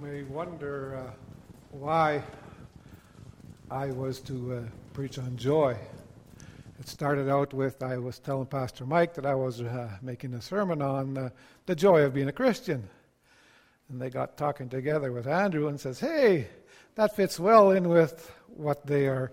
may 0.00 0.22
wonder 0.22 0.96
uh, 0.96 1.10
why 1.72 2.22
I 3.70 3.90
was 3.90 4.20
to 4.20 4.54
uh, 4.54 4.62
preach 4.94 5.18
on 5.18 5.36
joy. 5.36 5.76
It 6.78 6.88
started 6.88 7.28
out 7.28 7.52
with 7.52 7.82
I 7.82 7.98
was 7.98 8.18
telling 8.18 8.46
Pastor 8.46 8.86
Mike 8.86 9.12
that 9.14 9.26
I 9.26 9.34
was 9.34 9.60
uh, 9.60 9.90
making 10.00 10.32
a 10.32 10.40
sermon 10.40 10.80
on 10.80 11.18
uh, 11.18 11.30
the 11.66 11.74
joy 11.74 12.02
of 12.02 12.14
being 12.14 12.28
a 12.28 12.32
Christian. 12.32 12.88
And 13.90 14.00
they 14.00 14.08
got 14.08 14.38
talking 14.38 14.70
together 14.70 15.12
with 15.12 15.26
Andrew 15.26 15.68
and 15.68 15.78
says, 15.78 16.00
"Hey, 16.00 16.48
that 16.94 17.14
fits 17.14 17.38
well 17.38 17.72
in 17.72 17.90
with 17.90 18.32
what 18.46 18.86
they 18.86 19.06
are 19.06 19.30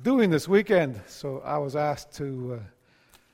doing 0.00 0.30
this 0.30 0.46
weekend." 0.46 1.00
So 1.08 1.42
I 1.44 1.58
was 1.58 1.74
asked 1.74 2.12
to 2.18 2.60
uh, 2.60 3.28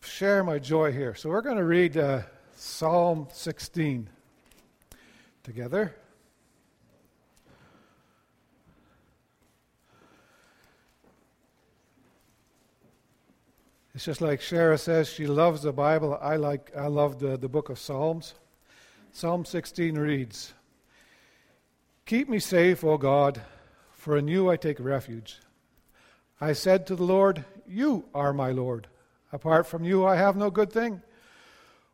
share 0.00 0.42
my 0.42 0.58
joy 0.58 0.90
here. 0.90 1.14
So 1.14 1.28
we're 1.28 1.42
going 1.42 1.58
to 1.58 1.64
read 1.64 1.98
uh, 1.98 2.22
Psalm 2.54 3.28
16 3.30 4.08
together. 5.42 5.94
It's 13.94 14.04
just 14.04 14.22
like 14.22 14.40
Shara 14.40 14.78
says, 14.78 15.08
she 15.08 15.26
loves 15.26 15.62
the 15.62 15.72
Bible. 15.72 16.18
I 16.20 16.36
like 16.36 16.72
I 16.76 16.86
love 16.86 17.18
the, 17.18 17.36
the 17.36 17.48
book 17.48 17.68
of 17.68 17.78
Psalms. 17.78 18.34
Psalm 19.12 19.44
16 19.44 19.98
reads, 19.98 20.54
Keep 22.06 22.30
me 22.30 22.38
safe, 22.38 22.82
O 22.82 22.96
God, 22.96 23.42
for 23.92 24.16
in 24.16 24.28
you 24.28 24.50
I 24.50 24.56
take 24.56 24.80
refuge. 24.80 25.40
I 26.40 26.54
said 26.54 26.86
to 26.86 26.96
the 26.96 27.04
Lord, 27.04 27.44
You 27.66 28.06
are 28.14 28.32
my 28.32 28.50
Lord. 28.50 28.86
Apart 29.30 29.66
from 29.66 29.84
you 29.84 30.06
I 30.06 30.16
have 30.16 30.36
no 30.36 30.50
good 30.50 30.72
thing. 30.72 31.02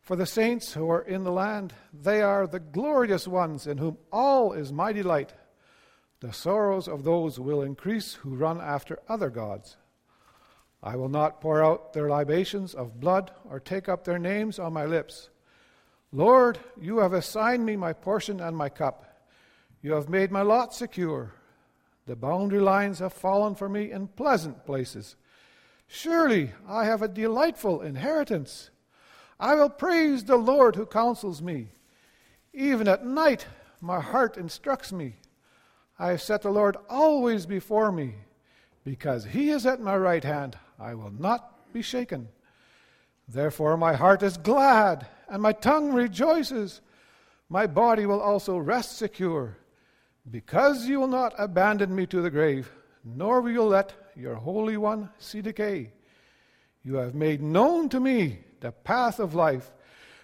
For 0.08 0.16
the 0.16 0.24
saints 0.24 0.72
who 0.72 0.88
are 0.88 1.02
in 1.02 1.24
the 1.24 1.30
land, 1.30 1.74
they 1.92 2.22
are 2.22 2.46
the 2.46 2.60
glorious 2.60 3.28
ones 3.28 3.66
in 3.66 3.76
whom 3.76 3.98
all 4.10 4.54
is 4.54 4.72
my 4.72 4.90
delight. 4.90 5.34
The 6.20 6.32
sorrows 6.32 6.88
of 6.88 7.04
those 7.04 7.38
will 7.38 7.60
increase 7.60 8.14
who 8.14 8.34
run 8.34 8.58
after 8.58 9.00
other 9.06 9.28
gods. 9.28 9.76
I 10.82 10.96
will 10.96 11.10
not 11.10 11.42
pour 11.42 11.62
out 11.62 11.92
their 11.92 12.08
libations 12.08 12.72
of 12.72 12.98
blood 12.98 13.32
or 13.50 13.60
take 13.60 13.86
up 13.86 14.04
their 14.04 14.18
names 14.18 14.58
on 14.58 14.72
my 14.72 14.86
lips. 14.86 15.28
Lord, 16.10 16.58
you 16.80 17.00
have 17.00 17.12
assigned 17.12 17.66
me 17.66 17.76
my 17.76 17.92
portion 17.92 18.40
and 18.40 18.56
my 18.56 18.70
cup. 18.70 19.28
You 19.82 19.92
have 19.92 20.08
made 20.08 20.32
my 20.32 20.40
lot 20.40 20.72
secure. 20.72 21.34
The 22.06 22.16
boundary 22.16 22.60
lines 22.60 23.00
have 23.00 23.12
fallen 23.12 23.54
for 23.54 23.68
me 23.68 23.92
in 23.92 24.08
pleasant 24.08 24.64
places. 24.64 25.16
Surely 25.86 26.52
I 26.66 26.86
have 26.86 27.02
a 27.02 27.08
delightful 27.08 27.82
inheritance. 27.82 28.70
I 29.40 29.54
will 29.54 29.70
praise 29.70 30.24
the 30.24 30.36
Lord 30.36 30.76
who 30.76 30.86
counsels 30.86 31.40
me. 31.40 31.68
Even 32.52 32.88
at 32.88 33.06
night, 33.06 33.46
my 33.80 34.00
heart 34.00 34.36
instructs 34.36 34.92
me. 34.92 35.14
I 35.98 36.08
have 36.08 36.22
set 36.22 36.42
the 36.42 36.50
Lord 36.50 36.76
always 36.88 37.46
before 37.46 37.92
me. 37.92 38.14
Because 38.84 39.24
he 39.24 39.50
is 39.50 39.66
at 39.66 39.80
my 39.80 39.96
right 39.96 40.24
hand, 40.24 40.56
I 40.78 40.94
will 40.94 41.12
not 41.12 41.72
be 41.72 41.82
shaken. 41.82 42.28
Therefore, 43.28 43.76
my 43.76 43.94
heart 43.94 44.22
is 44.22 44.38
glad, 44.38 45.06
and 45.28 45.42
my 45.42 45.52
tongue 45.52 45.92
rejoices. 45.92 46.80
My 47.48 47.66
body 47.66 48.06
will 48.06 48.20
also 48.20 48.56
rest 48.56 48.96
secure. 48.96 49.56
Because 50.30 50.86
you 50.86 51.00
will 51.00 51.08
not 51.08 51.34
abandon 51.38 51.94
me 51.94 52.06
to 52.06 52.22
the 52.22 52.30
grave, 52.30 52.70
nor 53.04 53.40
will 53.40 53.50
you 53.50 53.62
let 53.62 53.92
your 54.16 54.34
Holy 54.34 54.76
One 54.76 55.10
see 55.18 55.42
decay. 55.42 55.92
You 56.82 56.94
have 56.94 57.14
made 57.14 57.42
known 57.42 57.88
to 57.90 58.00
me 58.00 58.38
the 58.60 58.72
path 58.72 59.18
of 59.18 59.34
life. 59.34 59.70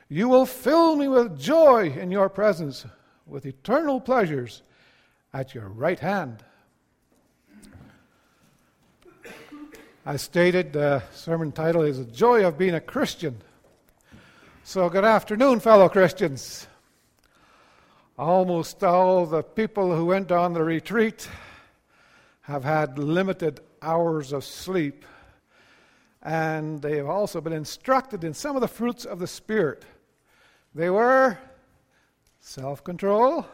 You 0.09 0.29
will 0.29 0.47
fill 0.47 0.97
me 0.97 1.08
with 1.08 1.39
joy 1.39 1.91
in 1.91 2.11
your 2.11 2.29
presence, 2.29 2.85
with 3.27 3.47
eternal 3.47 4.01
pleasures 4.01 4.63
at 5.33 5.55
your 5.55 5.69
right 5.69 5.98
hand. 5.98 6.45
I 10.07 10.17
stated 10.17 10.75
the 10.75 11.03
sermon 11.13 11.51
title 11.51 11.83
is 11.83 11.98
The 11.98 12.05
Joy 12.05 12.47
of 12.47 12.58
Being 12.58 12.75
a 12.75 12.81
Christian. 12.81 13.41
So, 14.63 14.91
good 14.91 15.05
afternoon, 15.05 15.61
fellow 15.61 15.89
Christians. 15.89 16.67
Almost 18.19 18.85
all 18.85 19.25
the 19.25 19.42
people 19.42 19.97
who 19.97 20.07
went 20.07 20.31
on 20.31 20.53
the 20.53 20.63
retreat 20.63 21.29
have 22.42 22.64
had 22.64 22.98
limited 22.98 23.61
hours 23.81 24.33
of 24.33 24.45
sleep 24.45 25.05
and 26.24 26.80
they 26.80 26.96
have 26.96 27.08
also 27.08 27.40
been 27.40 27.52
instructed 27.52 28.24
in 28.24 28.33
some 28.33 28.57
of 28.57 28.62
the 28.62 28.68
fruits 28.68 29.05
of 29.05 29.18
the 29.18 29.27
Spirit. 29.27 29.85
They 30.74 30.89
were 30.89 31.39
self 32.40 32.83
control, 32.83 33.46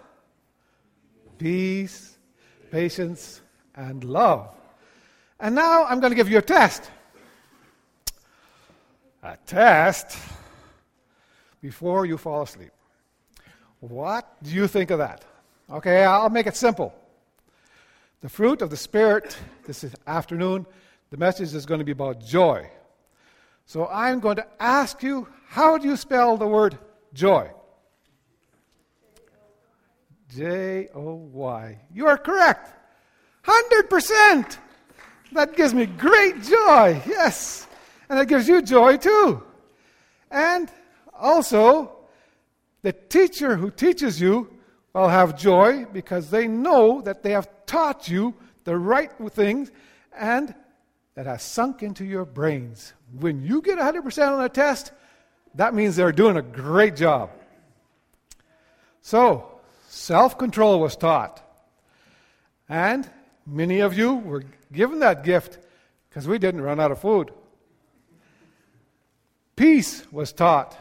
peace, 1.36 2.16
patience, 2.70 3.42
and 3.74 4.04
love. 4.04 4.54
And 5.40 5.54
now 5.54 5.84
I'm 5.84 6.00
going 6.00 6.12
to 6.12 6.16
give 6.16 6.30
you 6.30 6.38
a 6.38 6.42
test. 6.42 6.90
A 9.22 9.36
test 9.46 10.16
before 11.60 12.06
you 12.06 12.16
fall 12.16 12.42
asleep. 12.42 12.70
What 13.80 14.42
do 14.42 14.50
you 14.50 14.66
think 14.66 14.90
of 14.90 14.98
that? 14.98 15.24
Okay, 15.70 16.04
I'll 16.04 16.30
make 16.30 16.46
it 16.46 16.56
simple. 16.56 16.94
The 18.20 18.28
fruit 18.28 18.62
of 18.62 18.70
the 18.70 18.76
Spirit 18.76 19.36
this 19.66 19.84
afternoon 20.06 20.66
the 21.10 21.16
message 21.16 21.54
is 21.54 21.66
going 21.66 21.80
to 21.80 21.84
be 21.84 21.92
about 21.92 22.24
joy. 22.24 22.70
So 23.66 23.86
I'm 23.86 24.20
going 24.20 24.36
to 24.36 24.46
ask 24.58 25.02
you 25.02 25.28
how 25.48 25.78
do 25.78 25.88
you 25.88 25.96
spell 25.96 26.36
the 26.36 26.46
word 26.46 26.78
joy? 27.12 27.50
J 30.34 30.88
O 30.94 31.14
Y. 31.14 31.80
You 31.92 32.06
are 32.06 32.16
correct. 32.16 32.72
100%. 33.44 34.58
That 35.32 35.56
gives 35.56 35.74
me 35.74 35.86
great 35.86 36.42
joy. 36.42 37.02
Yes. 37.06 37.66
And 38.08 38.18
it 38.18 38.28
gives 38.28 38.48
you 38.48 38.62
joy 38.62 38.96
too. 38.96 39.42
And 40.30 40.70
also, 41.18 41.96
the 42.82 42.92
teacher 42.92 43.56
who 43.56 43.70
teaches 43.70 44.20
you 44.20 44.48
will 44.94 45.08
have 45.08 45.36
joy 45.36 45.84
because 45.86 46.30
they 46.30 46.46
know 46.46 47.00
that 47.02 47.22
they 47.22 47.32
have 47.32 47.48
taught 47.66 48.08
you 48.08 48.34
the 48.64 48.76
right 48.76 49.10
things 49.30 49.70
and 50.16 50.54
that 51.14 51.26
has 51.26 51.42
sunk 51.42 51.82
into 51.82 52.04
your 52.04 52.24
brains. 52.24 52.92
When 53.18 53.42
you 53.42 53.62
get 53.62 53.78
100% 53.78 54.28
on 54.28 54.44
a 54.44 54.48
test, 54.48 54.92
that 55.54 55.74
means 55.74 55.96
they're 55.96 56.12
doing 56.12 56.36
a 56.36 56.42
great 56.42 56.96
job. 56.96 57.30
So, 59.02 59.60
self 59.88 60.38
control 60.38 60.80
was 60.80 60.96
taught. 60.96 61.42
And 62.68 63.08
many 63.46 63.80
of 63.80 63.96
you 63.96 64.14
were 64.14 64.44
given 64.72 65.00
that 65.00 65.24
gift 65.24 65.58
because 66.08 66.28
we 66.28 66.38
didn't 66.38 66.60
run 66.60 66.78
out 66.78 66.92
of 66.92 67.00
food. 67.00 67.32
Peace 69.56 70.10
was 70.12 70.32
taught. 70.32 70.76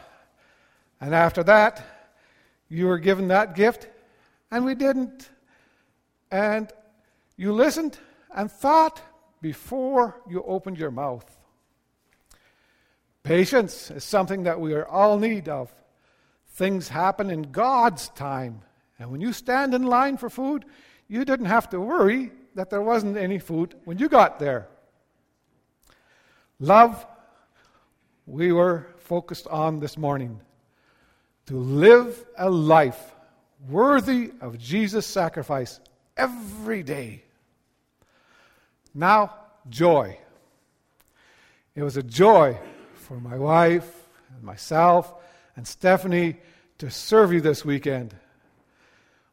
And 1.00 1.14
after 1.14 1.42
that, 1.44 1.84
you 2.68 2.86
were 2.86 2.98
given 2.98 3.28
that 3.28 3.54
gift, 3.54 3.88
and 4.50 4.64
we 4.64 4.74
didn't. 4.74 5.28
And 6.30 6.70
you 7.36 7.52
listened 7.52 7.98
and 8.34 8.50
thought 8.50 9.00
before 9.40 10.20
you 10.28 10.42
opened 10.42 10.78
your 10.78 10.90
mouth. 10.90 11.24
Patience 13.22 13.90
is 13.90 14.04
something 14.04 14.44
that 14.44 14.60
we 14.60 14.72
are 14.74 14.86
all 14.86 15.18
need 15.18 15.48
of. 15.48 15.74
Things 16.48 16.88
happen 16.88 17.30
in 17.30 17.42
God's 17.52 18.08
time. 18.10 18.62
And 18.98 19.10
when 19.10 19.20
you 19.20 19.32
stand 19.32 19.74
in 19.74 19.84
line 19.84 20.16
for 20.16 20.30
food, 20.30 20.64
you 21.08 21.24
didn't 21.24 21.46
have 21.46 21.68
to 21.70 21.80
worry 21.80 22.32
that 22.54 22.70
there 22.70 22.82
wasn't 22.82 23.16
any 23.16 23.38
food 23.38 23.74
when 23.84 23.98
you 23.98 24.08
got 24.08 24.38
there. 24.38 24.68
Love, 26.58 27.06
we 28.26 28.52
were 28.52 28.86
focused 28.98 29.46
on 29.46 29.80
this 29.80 29.96
morning. 29.96 30.40
To 31.46 31.56
live 31.56 32.24
a 32.38 32.48
life 32.48 33.14
worthy 33.68 34.32
of 34.40 34.58
Jesus' 34.58 35.06
sacrifice 35.06 35.80
every 36.16 36.82
day. 36.82 37.24
Now, 38.94 39.34
joy. 39.68 40.18
It 41.74 41.82
was 41.82 41.96
a 41.96 42.02
joy 42.02 42.58
for 42.94 43.20
my 43.20 43.36
wife 43.36 44.08
and 44.34 44.42
myself 44.42 45.14
and 45.56 45.66
Stephanie 45.66 46.36
to 46.78 46.90
serve 46.90 47.32
you 47.32 47.40
this 47.40 47.64
weekend 47.64 48.14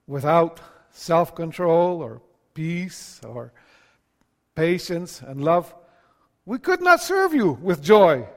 without 0.05 0.59
self 0.91 1.35
control 1.35 2.01
or 2.01 2.21
peace 2.53 3.21
or 3.23 3.53
patience 4.55 5.21
and 5.21 5.43
love. 5.43 5.73
We 6.45 6.59
could 6.59 6.81
not 6.81 7.01
serve 7.01 7.33
you 7.33 7.57
with 7.61 7.81
joy. 7.81 8.27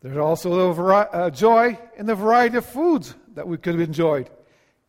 There's 0.00 0.16
also 0.16 0.70
a 0.70 0.74
vari- 0.74 1.08
uh, 1.12 1.30
joy 1.30 1.78
in 1.96 2.06
the 2.06 2.14
variety 2.14 2.56
of 2.56 2.66
foods 2.66 3.14
that 3.34 3.46
we 3.46 3.56
could 3.56 3.74
have 3.74 3.88
enjoyed, 3.88 4.30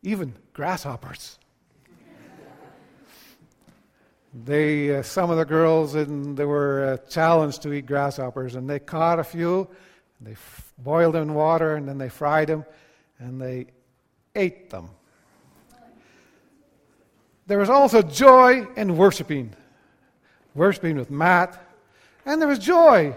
even 0.01 0.33
grasshoppers. 0.54 1.38
They, 4.33 4.95
uh, 4.95 5.03
some 5.03 5.30
of 5.30 5.38
the 5.38 5.45
girls, 5.45 5.95
and 5.95 6.35
they 6.35 6.45
were 6.45 6.85
uh, 6.94 7.09
challenged 7.09 7.62
to 7.63 7.74
eat 7.74 7.85
grasshoppers, 7.85 8.56
and 8.56 8.68
they 8.68 8.80
caught 8.80 9.19
a 9.19 9.24
few, 9.24 9.68
they 10.21 10.31
f- 10.31 10.74
boiled 10.80 11.13
them 11.13 11.30
in 11.30 11.33
water, 11.35 11.75
and 11.75 11.88
then 11.88 11.97
they 12.00 12.09
fried 12.09 12.47
them, 12.47 12.65
and 13.19 13.39
they 13.39 13.68
ate 14.35 14.69
them. 14.71 14.89
There 17.45 17.59
was 17.59 17.69
also 17.69 18.01
joy 18.01 18.65
in 18.75 18.97
worshiping, 18.97 19.53
worshiping 20.56 20.97
with 20.97 21.12
Matt, 21.12 21.62
and 22.25 22.41
there 22.41 22.47
was 22.47 22.59
joy 22.59 23.15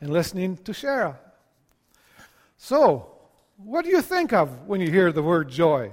in 0.00 0.10
listening 0.10 0.56
to 0.58 0.72
Shara. 0.72 1.16
So, 2.56 3.12
what 3.58 3.84
do 3.84 3.90
you 3.90 4.02
think 4.02 4.32
of 4.32 4.66
when 4.66 4.80
you 4.80 4.90
hear 4.90 5.12
the 5.12 5.22
word 5.22 5.50
joy? 5.50 5.92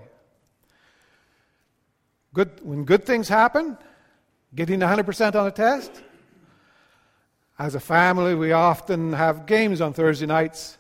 Good, 2.34 2.60
when 2.64 2.86
good 2.86 3.06
things 3.06 3.28
happen, 3.28 3.78
getting 4.54 4.80
100% 4.80 5.36
on 5.36 5.48
a 5.48 5.52
test. 5.52 5.92
As 7.58 7.76
a 7.76 7.80
family, 7.80 8.36
we 8.36 8.52
often 8.52 9.14
have 9.14 9.46
games 9.46 9.82
on 9.82 9.94
Thursday 9.94 10.26
nights, 10.26 10.78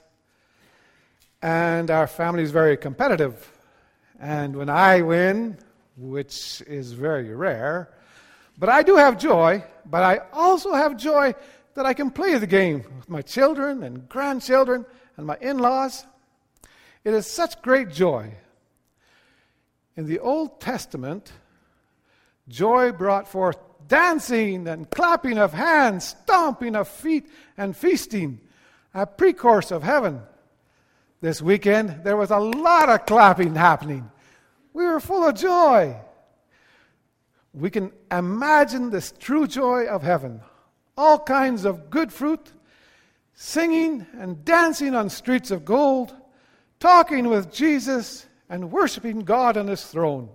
and 1.41 1.89
our 1.89 2.07
family 2.07 2.43
is 2.43 2.51
very 2.51 2.75
competitive. 2.75 3.51
And 4.19 4.55
when 4.55 4.69
I 4.69 5.01
win, 5.01 5.57
which 5.97 6.61
is 6.67 6.91
very 6.91 7.33
rare. 7.33 7.89
But 8.57 8.69
I 8.69 8.83
do 8.83 8.95
have 8.95 9.17
joy, 9.17 9.63
but 9.85 10.03
I 10.03 10.21
also 10.33 10.73
have 10.73 10.97
joy 10.97 11.33
that 11.73 11.85
I 11.85 11.93
can 11.93 12.09
play 12.09 12.37
the 12.37 12.47
game 12.47 12.83
with 12.97 13.09
my 13.09 13.21
children 13.21 13.83
and 13.83 14.07
grandchildren 14.07 14.85
and 15.17 15.25
my 15.25 15.37
in 15.41 15.59
laws. 15.59 16.05
It 17.03 17.13
is 17.13 17.27
such 17.27 17.61
great 17.61 17.89
joy. 17.89 18.33
In 19.97 20.07
the 20.07 20.19
Old 20.19 20.59
Testament, 20.59 21.31
joy 22.47 22.91
brought 22.91 23.27
forth 23.27 23.57
dancing 23.87 24.67
and 24.67 24.89
clapping 24.89 25.37
of 25.37 25.53
hands, 25.53 26.05
stomping 26.05 26.75
of 26.75 26.87
feet, 26.87 27.27
and 27.57 27.75
feasting, 27.75 28.39
a 28.93 29.05
precourse 29.05 29.71
of 29.71 29.83
heaven. 29.83 30.21
This 31.21 31.41
weekend, 31.41 32.03
there 32.03 32.17
was 32.17 32.31
a 32.31 32.37
lot 32.37 32.89
of 32.89 33.05
clapping 33.05 33.55
happening. 33.55 34.09
We 34.73 34.85
were 34.85 34.99
full 34.99 35.27
of 35.27 35.35
joy. 35.35 35.95
We 37.53 37.69
can 37.69 37.91
imagine 38.11 38.89
this 38.89 39.13
true 39.17 39.47
joy 39.47 39.85
of 39.85 40.03
heaven. 40.03 40.41
All 40.97 41.19
kinds 41.19 41.65
of 41.65 41.89
good 41.89 42.11
fruit, 42.11 42.51
singing 43.33 44.05
and 44.13 44.43
dancing 44.43 44.93
on 44.93 45.09
streets 45.09 45.51
of 45.51 45.65
gold, 45.65 46.13
talking 46.79 47.27
with 47.27 47.51
Jesus, 47.51 48.27
and 48.49 48.71
worshiping 48.71 49.21
God 49.21 49.57
on 49.57 49.67
his 49.67 49.83
throne. 49.85 50.29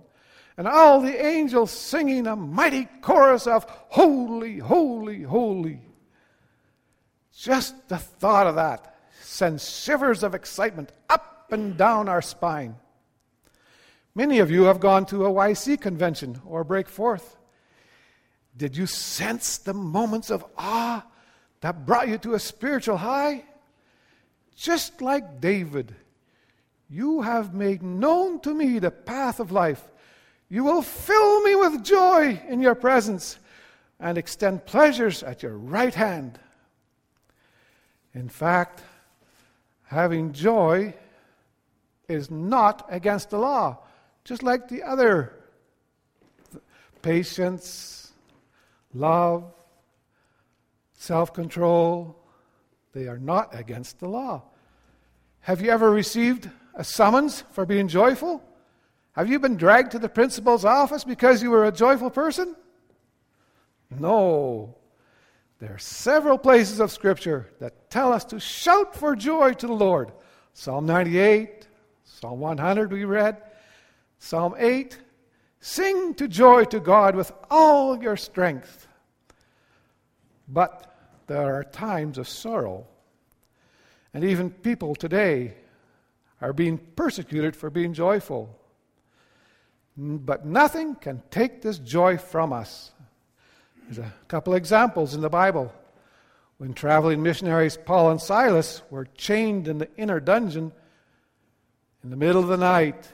And 0.61 0.67
all 0.67 1.01
the 1.01 1.25
angels 1.25 1.71
singing 1.71 2.27
a 2.27 2.35
mighty 2.35 2.87
chorus 3.01 3.47
of 3.47 3.63
Holy, 3.89 4.59
Holy, 4.59 5.23
Holy. 5.23 5.81
Just 7.35 7.89
the 7.89 7.97
thought 7.97 8.45
of 8.45 8.53
that 8.53 8.95
sends 9.23 9.67
shivers 9.67 10.21
of 10.21 10.35
excitement 10.35 10.91
up 11.09 11.47
and 11.51 11.75
down 11.75 12.07
our 12.07 12.21
spine. 12.21 12.75
Many 14.13 14.37
of 14.37 14.51
you 14.51 14.65
have 14.65 14.79
gone 14.79 15.07
to 15.07 15.25
a 15.25 15.31
YC 15.31 15.81
convention 15.81 16.39
or 16.45 16.63
break 16.63 16.87
forth. 16.87 17.37
Did 18.55 18.77
you 18.77 18.85
sense 18.85 19.57
the 19.57 19.73
moments 19.73 20.29
of 20.29 20.45
awe 20.59 21.03
that 21.61 21.87
brought 21.87 22.07
you 22.07 22.19
to 22.19 22.35
a 22.35 22.39
spiritual 22.39 22.97
high? 22.97 23.45
Just 24.55 25.01
like 25.01 25.41
David, 25.41 25.95
you 26.87 27.23
have 27.23 27.55
made 27.55 27.81
known 27.81 28.39
to 28.41 28.53
me 28.53 28.77
the 28.77 28.91
path 28.91 29.39
of 29.39 29.51
life. 29.51 29.87
You 30.51 30.65
will 30.65 30.81
fill 30.81 31.41
me 31.43 31.55
with 31.55 31.81
joy 31.81 32.41
in 32.49 32.59
your 32.59 32.75
presence 32.75 33.39
and 34.01 34.17
extend 34.17 34.65
pleasures 34.65 35.23
at 35.23 35.41
your 35.41 35.57
right 35.57 35.93
hand. 35.95 36.37
In 38.13 38.27
fact, 38.27 38.83
having 39.85 40.33
joy 40.33 40.93
is 42.09 42.29
not 42.29 42.85
against 42.89 43.29
the 43.29 43.37
law 43.37 43.79
just 44.25 44.43
like 44.43 44.67
the 44.67 44.83
other 44.83 45.31
patience, 47.01 48.11
love, 48.93 49.45
self 50.97 51.33
control, 51.33 52.15
they 52.91 53.07
are 53.07 53.17
not 53.17 53.57
against 53.57 54.01
the 54.01 54.07
law. 54.09 54.43
Have 55.39 55.61
you 55.61 55.71
ever 55.71 55.89
received 55.89 56.49
a 56.75 56.83
summons 56.83 57.45
for 57.53 57.65
being 57.65 57.87
joyful? 57.87 58.43
Have 59.13 59.29
you 59.29 59.39
been 59.39 59.57
dragged 59.57 59.91
to 59.91 59.99
the 59.99 60.09
principal's 60.09 60.63
office 60.63 61.03
because 61.03 61.43
you 61.43 61.51
were 61.51 61.65
a 61.65 61.71
joyful 61.71 62.09
person? 62.09 62.55
No. 63.89 64.77
There 65.59 65.73
are 65.73 65.79
several 65.79 66.37
places 66.37 66.79
of 66.79 66.91
Scripture 66.91 67.49
that 67.59 67.89
tell 67.89 68.13
us 68.13 68.25
to 68.25 68.39
shout 68.39 68.95
for 68.95 69.15
joy 69.15 69.53
to 69.53 69.67
the 69.67 69.73
Lord. 69.73 70.11
Psalm 70.53 70.85
98, 70.85 71.67
Psalm 72.03 72.39
100, 72.39 72.91
we 72.91 73.05
read. 73.05 73.41
Psalm 74.19 74.55
8 74.57 74.97
Sing 75.63 76.15
to 76.15 76.27
joy 76.27 76.65
to 76.65 76.79
God 76.79 77.15
with 77.15 77.31
all 77.51 78.01
your 78.01 78.17
strength. 78.17 78.87
But 80.47 80.95
there 81.27 81.55
are 81.55 81.63
times 81.63 82.17
of 82.17 82.27
sorrow. 82.27 82.87
And 84.11 84.23
even 84.23 84.49
people 84.49 84.95
today 84.95 85.53
are 86.41 86.51
being 86.51 86.79
persecuted 86.79 87.55
for 87.55 87.69
being 87.69 87.93
joyful. 87.93 88.59
But 89.97 90.45
nothing 90.45 90.95
can 90.95 91.21
take 91.29 91.61
this 91.61 91.77
joy 91.79 92.17
from 92.17 92.53
us. 92.53 92.91
There's 93.83 93.99
a 93.99 94.13
couple 94.27 94.53
examples 94.53 95.13
in 95.13 95.21
the 95.21 95.29
Bible. 95.29 95.73
When 96.57 96.73
traveling 96.73 97.23
missionaries 97.23 97.77
Paul 97.77 98.11
and 98.11 98.21
Silas 98.21 98.81
were 98.89 99.07
chained 99.15 99.67
in 99.67 99.79
the 99.79 99.89
inner 99.97 100.19
dungeon 100.19 100.71
in 102.03 102.09
the 102.09 102.15
middle 102.15 102.41
of 102.41 102.47
the 102.47 102.57
night, 102.57 103.09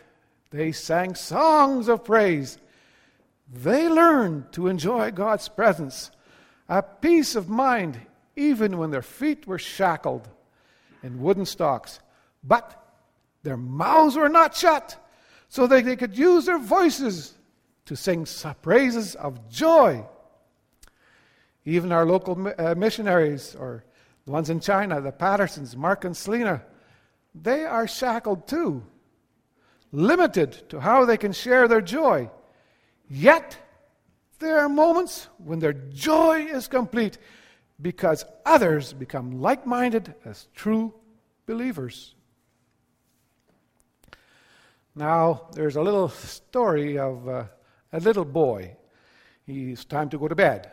they 0.52 0.72
sang 0.72 1.16
songs 1.16 1.88
of 1.88 2.04
praise. 2.04 2.58
They 3.52 3.88
learned 3.88 4.52
to 4.54 4.68
enjoy 4.68 5.12
God's 5.12 5.48
presence, 5.48 6.12
a 6.70 6.84
peace 6.84 7.36
of 7.36 7.50
mind, 7.50 8.00
even 8.36 8.78
when 8.78 8.92
their 8.92 9.02
feet 9.02 9.48
were 9.48 9.60
shackled 9.60 10.28
in 11.02 11.22
wooden 11.22 11.46
stocks. 11.46 12.00
But 12.44 12.82
their 13.44 13.58
mouths 13.58 14.16
were 14.16 14.30
not 14.30 14.56
shut, 14.56 14.98
so 15.50 15.68
that 15.68 15.86
they 15.86 15.96
could 15.96 16.18
use 16.18 16.46
their 16.46 16.60
voices 16.60 17.34
to 17.86 17.96
sing 17.96 18.28
praises 18.62 19.16
of 19.16 19.50
joy. 19.50 20.06
Even 21.66 21.92
our 21.92 22.06
local 22.06 22.54
uh, 22.58 22.76
missionaries, 22.76 23.56
or 23.56 23.84
the 24.26 24.32
ones 24.32 24.50
in 24.50 24.60
China, 24.60 25.02
the 25.02 25.12
Pattersons, 25.12 25.76
Mark 25.76 26.06
and 26.06 26.16
Selena, 26.16 26.62
they 27.34 27.66
are 27.66 27.88
shackled 27.88 28.48
too 28.48 28.84
limited 29.92 30.70
to 30.70 30.80
how 30.80 31.06
they 31.06 31.18
can 31.18 31.32
share 31.32 31.68
their 31.68 31.82
joy. 31.82 32.30
Yet, 33.10 33.58
there 34.40 34.60
are 34.60 34.70
moments 34.70 35.28
when 35.38 35.60
their 35.60 35.74
joy 35.74 36.46
is 36.46 36.68
complete 36.68 37.18
because 37.82 38.26
others 38.46 38.94
become 38.94 39.42
like 39.42 39.66
minded 39.66 40.14
as 40.26 40.48
true 40.54 40.94
believers. 41.46 42.16
Now, 44.98 45.42
there's 45.54 45.76
a 45.76 45.82
little 45.82 46.10
story 46.10 46.98
of 46.98 47.30
uh, 47.30 47.44
a 47.94 48.00
little 48.00 48.26
boy. 48.26 48.76
He's 49.46 49.86
time 49.86 50.10
to 50.10 50.18
go 50.18 50.28
to 50.28 50.34
bed. 50.34 50.72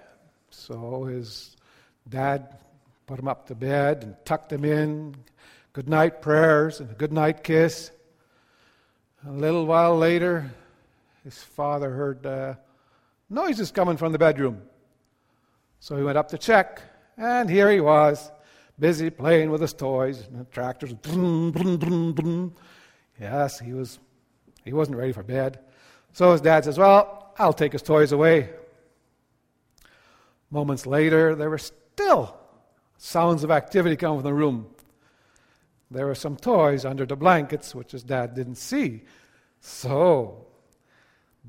So 0.48 1.04
his 1.04 1.54
dad 2.08 2.56
put 3.06 3.18
him 3.18 3.28
up 3.28 3.46
to 3.48 3.54
bed 3.54 4.02
and 4.02 4.16
tucked 4.24 4.50
him 4.50 4.64
in, 4.64 5.14
good 5.74 5.90
night 5.90 6.22
prayers 6.22 6.80
and 6.80 6.90
a 6.90 6.94
good 6.94 7.12
night 7.12 7.44
kiss. 7.44 7.90
A 9.26 9.30
little 9.30 9.66
while 9.66 9.98
later, 9.98 10.50
his 11.22 11.42
father 11.42 11.90
heard 11.90 12.24
uh, 12.24 12.54
noises 13.28 13.70
coming 13.70 13.98
from 13.98 14.12
the 14.12 14.18
bedroom. 14.18 14.62
So 15.80 15.98
he 15.98 16.02
went 16.02 16.16
up 16.16 16.28
to 16.28 16.38
check, 16.38 16.80
and 17.18 17.50
here 17.50 17.70
he 17.70 17.80
was, 17.80 18.32
busy 18.78 19.10
playing 19.10 19.50
with 19.50 19.60
his 19.60 19.74
toys. 19.74 20.26
And 20.32 20.50
tractors. 20.50 20.94
Yes, 23.20 23.58
he 23.58 23.74
was. 23.74 23.98
He 24.64 24.72
wasn't 24.72 24.96
ready 24.96 25.12
for 25.12 25.22
bed. 25.22 25.60
So 26.12 26.32
his 26.32 26.40
dad 26.40 26.64
says, 26.64 26.78
"Well, 26.78 27.32
I'll 27.38 27.52
take 27.52 27.72
his 27.72 27.82
toys 27.82 28.12
away." 28.12 28.50
Moments 30.50 30.86
later, 30.86 31.34
there 31.34 31.50
were 31.50 31.58
still 31.58 32.36
sounds 32.96 33.44
of 33.44 33.50
activity 33.50 33.96
coming 33.96 34.20
from 34.20 34.24
the 34.24 34.34
room. 34.34 34.74
There 35.90 36.06
were 36.06 36.14
some 36.14 36.36
toys 36.36 36.84
under 36.84 37.06
the 37.06 37.16
blankets, 37.16 37.74
which 37.74 37.92
his 37.92 38.02
dad 38.02 38.34
didn't 38.34 38.56
see. 38.56 39.02
So, 39.60 40.46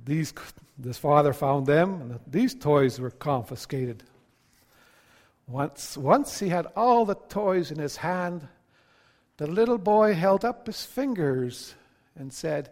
these, 0.03 0.33
this 0.77 0.97
father 0.97 1.33
found 1.33 1.65
them, 1.65 2.01
and 2.01 2.19
these 2.27 2.53
toys 2.53 2.99
were 2.99 3.11
confiscated. 3.11 4.03
Once, 5.47 5.97
once 5.97 6.39
he 6.39 6.49
had 6.49 6.67
all 6.75 7.05
the 7.05 7.15
toys 7.15 7.71
in 7.71 7.79
his 7.79 7.97
hand, 7.97 8.47
the 9.37 9.47
little 9.47 9.77
boy 9.77 10.13
held 10.13 10.43
up 10.43 10.65
his 10.65 10.85
fingers 10.85 11.75
and 12.15 12.33
said, 12.33 12.69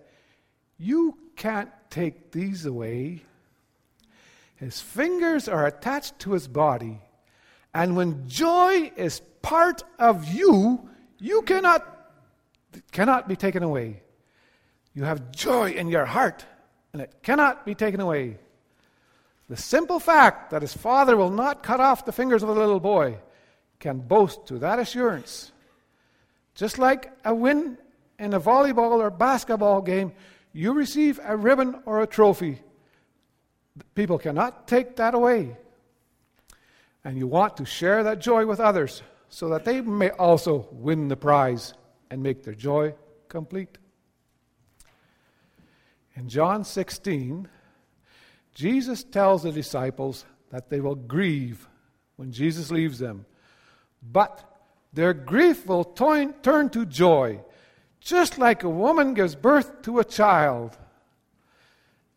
You 0.77 1.17
can't 1.35 1.69
take 1.89 2.31
these 2.31 2.65
away. 2.65 3.21
His 4.55 4.79
fingers 4.79 5.47
are 5.47 5.65
attached 5.65 6.19
to 6.19 6.33
his 6.33 6.47
body, 6.47 7.01
and 7.73 7.95
when 7.95 8.27
joy 8.27 8.91
is 8.95 9.21
part 9.41 9.83
of 9.99 10.27
you, 10.33 10.89
you 11.19 11.41
cannot, 11.41 11.85
cannot 12.91 13.27
be 13.27 13.35
taken 13.35 13.63
away. 13.63 14.01
You 14.93 15.03
have 15.03 15.31
joy 15.31 15.71
in 15.71 15.87
your 15.87 16.05
heart, 16.05 16.45
and 16.93 17.01
it 17.01 17.13
cannot 17.23 17.65
be 17.65 17.75
taken 17.75 17.99
away. 17.99 18.37
The 19.49 19.57
simple 19.57 19.99
fact 19.99 20.51
that 20.51 20.61
his 20.61 20.73
father 20.73 21.17
will 21.17 21.31
not 21.31 21.63
cut 21.63 21.79
off 21.79 22.05
the 22.05 22.11
fingers 22.11 22.43
of 22.43 22.49
the 22.49 22.55
little 22.55 22.79
boy 22.79 23.17
can 23.79 23.99
boast 23.99 24.47
to 24.47 24.59
that 24.59 24.79
assurance. 24.79 25.51
Just 26.55 26.79
like 26.79 27.11
a 27.25 27.35
win 27.35 27.77
in 28.17 28.33
a 28.33 28.39
volleyball 28.39 28.99
or 28.99 29.09
basketball 29.09 29.81
game, 29.81 30.13
you 30.53 30.73
receive 30.73 31.19
a 31.23 31.35
ribbon 31.35 31.81
or 31.85 32.01
a 32.01 32.07
trophy. 32.07 32.61
People 33.95 34.19
cannot 34.19 34.67
take 34.67 34.95
that 34.97 35.15
away. 35.15 35.57
And 37.03 37.17
you 37.17 37.27
want 37.27 37.57
to 37.57 37.65
share 37.65 38.03
that 38.03 38.19
joy 38.19 38.45
with 38.45 38.59
others 38.59 39.01
so 39.29 39.49
that 39.49 39.65
they 39.65 39.81
may 39.81 40.11
also 40.11 40.67
win 40.71 41.07
the 41.07 41.17
prize 41.17 41.73
and 42.09 42.21
make 42.21 42.43
their 42.43 42.53
joy 42.53 42.93
complete. 43.27 43.77
In 46.15 46.29
John 46.29 46.63
16, 46.63 47.49
Jesus 48.53 49.03
tells 49.03 49.41
the 49.41 49.51
disciples 49.51 50.25
that 50.51 50.69
they 50.69 50.79
will 50.79 50.95
grieve 50.95 51.67
when 52.15 52.31
Jesus 52.31 52.69
leaves 52.69 52.99
them, 52.99 53.25
but 54.03 54.47
their 54.93 55.13
grief 55.15 55.65
will 55.65 55.83
turn 55.83 56.69
to 56.69 56.85
joy, 56.85 57.41
just 58.03 58.37
like 58.37 58.63
a 58.63 58.69
woman 58.69 59.13
gives 59.13 59.33
birth 59.33 59.81
to 59.83 59.99
a 59.99 60.03
child. 60.03 60.77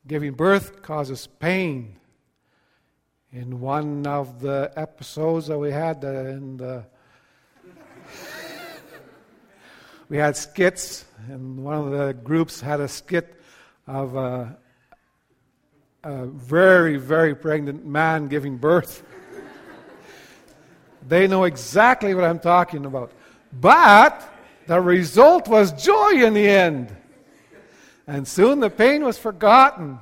Giving 0.06 0.32
birth 0.32 0.82
causes 0.82 1.26
pain. 1.26 1.96
In 3.32 3.60
one 3.60 4.06
of 4.06 4.40
the 4.40 4.72
episodes 4.76 5.46
that 5.46 5.58
we 5.58 5.70
had 5.70 6.04
uh, 6.04 6.08
in 6.08 6.56
the 6.56 6.84
we 10.08 10.16
had 10.16 10.36
skits, 10.36 11.04
and 11.28 11.62
one 11.62 11.74
of 11.74 11.90
the 11.90 12.14
groups 12.14 12.60
had 12.60 12.80
a 12.80 12.88
skit 12.88 13.40
of 13.86 14.16
a, 14.16 14.56
a 16.02 16.26
very, 16.26 16.96
very 16.96 17.34
pregnant 17.34 17.84
man 17.84 18.28
giving 18.28 18.56
birth. 18.56 19.02
they 21.06 21.26
know 21.26 21.44
exactly 21.44 22.14
what 22.14 22.24
I'm 22.24 22.40
talking 22.40 22.86
about. 22.86 23.12
But 23.52 24.35
the 24.66 24.80
result 24.80 25.48
was 25.48 25.72
joy 25.72 26.24
in 26.24 26.34
the 26.34 26.48
end. 26.48 26.94
And 28.06 28.26
soon 28.26 28.60
the 28.60 28.70
pain 28.70 29.04
was 29.04 29.18
forgotten. 29.18 29.98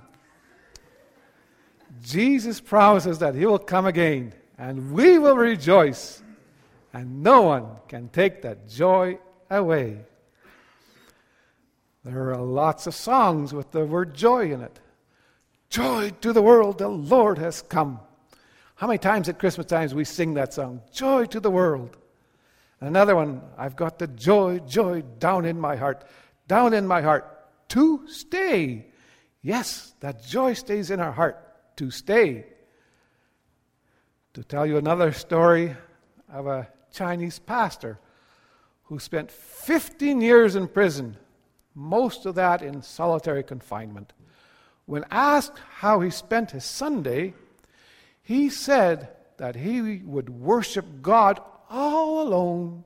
Jesus 2.02 2.61
promises 2.61 3.18
that 3.21 3.35
He 3.35 3.47
will 3.47 3.59
come 3.59 3.87
again, 3.87 4.35
and 4.59 4.92
we 4.92 5.18
will 5.18 5.37
rejoice, 5.37 6.23
and 6.92 7.23
no 7.23 7.42
one 7.42 7.66
can 7.88 8.09
take 8.09 8.42
that 8.42 8.68
joy 8.68 9.18
away. 9.50 10.00
There 12.04 12.30
are 12.30 12.42
lots 12.42 12.87
of 12.87 12.94
songs 12.94 13.54
with 13.54 13.71
the 13.71 13.87
word 13.87 14.14
joy 14.14 14.52
in 14.52 14.61
it. 14.61 14.78
Joy 15.71 16.11
to 16.21 16.35
the 16.35 16.42
world, 16.42 16.78
the 16.78 16.88
Lord 16.88 17.38
has 17.38 17.62
come. 17.62 18.00
How 18.75 18.87
many 18.87 18.99
times 18.99 19.28
at 19.28 19.38
Christmas 19.38 19.66
times 19.66 19.94
we 19.94 20.04
sing 20.04 20.35
that 20.35 20.52
song? 20.52 20.83
Joy 20.92 21.25
to 21.26 21.40
the 21.40 21.50
world. 21.50 21.97
Another 22.84 23.16
one, 23.16 23.40
I've 23.56 23.76
got 23.76 23.98
the 23.98 24.06
joy, 24.06 24.58
joy 24.58 25.02
down 25.18 25.46
in 25.46 25.58
my 25.58 25.74
heart, 25.74 26.04
down 26.46 26.74
in 26.74 26.86
my 26.86 27.00
heart 27.00 27.24
to 27.70 28.06
stay. 28.08 28.86
Yes, 29.40 29.94
that 30.00 30.22
joy 30.22 30.52
stays 30.52 30.90
in 30.90 31.00
our 31.00 31.12
heart 31.12 31.76
to 31.76 31.90
stay. 31.90 32.44
To 34.34 34.44
tell 34.44 34.66
you 34.66 34.76
another 34.76 35.12
story 35.12 35.74
of 36.30 36.46
a 36.46 36.68
Chinese 36.92 37.38
pastor 37.38 37.98
who 38.84 38.98
spent 38.98 39.30
15 39.30 40.20
years 40.20 40.54
in 40.54 40.68
prison, 40.68 41.16
most 41.74 42.26
of 42.26 42.34
that 42.34 42.60
in 42.60 42.82
solitary 42.82 43.42
confinement. 43.42 44.12
When 44.84 45.06
asked 45.10 45.58
how 45.76 46.00
he 46.00 46.10
spent 46.10 46.50
his 46.50 46.66
Sunday, 46.66 47.32
he 48.22 48.50
said 48.50 49.08
that 49.38 49.56
he 49.56 50.02
would 50.04 50.28
worship 50.28 51.00
God 51.00 51.40
all 51.74 52.22
alone. 52.22 52.84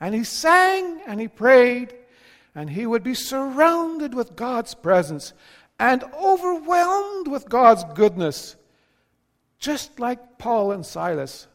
And 0.00 0.14
he 0.14 0.24
sang 0.24 1.00
and 1.06 1.20
he 1.20 1.28
prayed, 1.28 1.94
and 2.54 2.70
he 2.70 2.86
would 2.86 3.02
be 3.02 3.14
surrounded 3.14 4.14
with 4.14 4.36
God's 4.36 4.74
presence 4.74 5.32
and 5.78 6.04
overwhelmed 6.14 7.28
with 7.28 7.48
God's 7.48 7.84
goodness, 7.94 8.56
just 9.58 9.98
like 9.98 10.38
Paul 10.38 10.72
and 10.72 10.84
Silas 10.84 11.48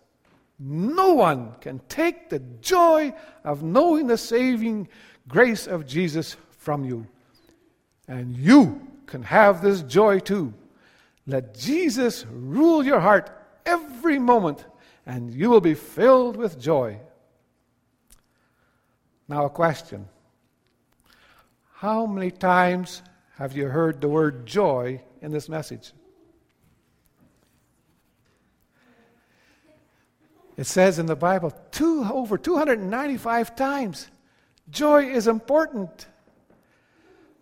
no 0.65 1.13
one 1.13 1.53
can 1.59 1.81
take 1.89 2.29
the 2.29 2.39
joy 2.61 3.13
of 3.43 3.63
knowing 3.63 4.07
the 4.07 4.17
saving 4.17 4.87
grace 5.27 5.67
of 5.67 5.85
Jesus 5.85 6.37
from 6.51 6.85
you. 6.85 7.07
And 8.07 8.35
you 8.37 8.87
can 9.05 9.23
have 9.23 9.61
this 9.61 9.81
joy 9.81 10.19
too. 10.19 10.53
Let 11.25 11.53
Jesus 11.53 12.25
rule 12.31 12.85
your 12.85 12.99
heart 12.99 13.29
every 13.65 14.19
moment, 14.19 14.65
and 15.05 15.33
you 15.33 15.50
will 15.50 15.62
be 15.62 15.74
filled 15.74 16.38
with 16.38 16.60
joy. 16.60 17.00
Now, 19.27 19.45
a 19.45 19.50
question 19.50 20.07
How 21.74 22.05
many 22.05 22.31
times 22.31 23.01
have 23.38 23.55
you 23.55 23.67
heard 23.67 24.01
the 24.01 24.10
word 24.10 24.45
joy 24.45 25.01
in 25.22 25.31
this 25.31 25.50
message? 25.50 25.91
It 30.55 30.65
says 30.65 31.00
in 31.00 31.07
the 31.07 31.15
Bible 31.15 31.51
two, 31.72 32.03
over 32.03 32.38
295 32.38 33.55
times. 33.55 34.10
Joy 34.69 35.05
is 35.10 35.27
important. 35.27 36.07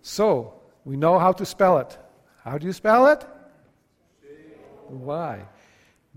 So, 0.01 0.53
we 0.85 0.97
know 0.97 1.19
how 1.19 1.33
to 1.33 1.45
spell 1.45 1.77
it. 1.79 1.97
How 2.43 2.57
do 2.57 2.65
you 2.65 2.73
spell 2.73 3.07
it? 3.07 3.25
Why? 4.87 5.45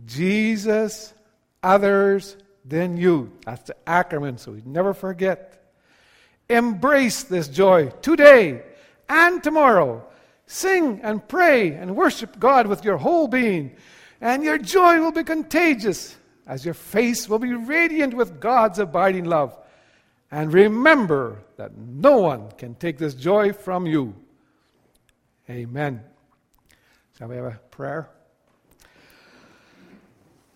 Jesus, 0.07 1.13
others, 1.65 2.37
than 2.65 2.97
you. 2.97 3.33
That's 3.45 3.65
the 3.65 3.77
acronym, 3.87 4.39
so 4.39 4.53
we 4.53 4.63
never 4.65 4.95
forget. 4.95 5.63
Embrace 6.49 7.25
this 7.25 7.49
joy 7.49 7.89
today 8.03 8.63
and 9.09 9.43
tomorrow. 9.43 10.07
Sing 10.47 11.01
and 11.03 11.27
pray 11.27 11.73
and 11.73 11.97
worship 11.97 12.39
God 12.39 12.67
with 12.67 12.85
your 12.85 12.97
whole 12.97 13.29
being, 13.29 13.77
and 14.21 14.43
your 14.43 14.59
joy 14.59 15.01
will 15.01 15.13
be 15.13 15.25
contagious 15.25 16.17
as 16.47 16.65
your 16.65 16.75
face 16.75 17.29
will 17.29 17.39
be 17.39 17.55
radiant 17.55 18.15
with 18.15 18.41
God's 18.41 18.79
abiding 18.79 19.25
love. 19.25 19.57
And 20.31 20.53
remember 20.53 21.43
that 21.57 21.77
no 21.77 22.19
one 22.19 22.51
can 22.53 22.75
take 22.75 22.99
this 22.99 23.15
joy 23.15 23.53
from 23.53 23.87
you. 23.87 24.15
Amen. 25.49 26.03
Shall 27.17 27.29
we 27.29 27.37
have 27.37 27.45
a 27.45 27.61
prayer? 27.71 28.14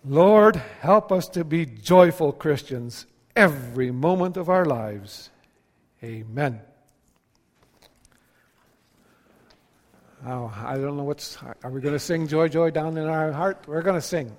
Lord, 0.05 0.55
help 0.55 1.11
us 1.11 1.27
to 1.29 1.43
be 1.43 1.65
joyful 1.65 2.31
Christians 2.31 3.05
every 3.35 3.91
moment 3.91 4.37
of 4.37 4.49
our 4.49 4.65
lives. 4.65 5.29
Amen. 6.03 6.61
Oh, 10.25 10.53
I 10.65 10.75
don't 10.75 10.97
know 10.97 11.03
what's. 11.03 11.37
Are 11.63 11.69
we 11.69 11.81
going 11.81 11.93
to 11.93 11.99
sing 11.99 12.27
Joy, 12.27 12.49
Joy 12.49 12.71
down 12.71 12.97
in 12.97 13.07
our 13.07 13.31
heart? 13.31 13.63
We're 13.67 13.81
going 13.81 13.95
to 13.95 14.01
sing. 14.01 14.35